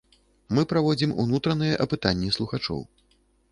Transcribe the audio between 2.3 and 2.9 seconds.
слухачоў.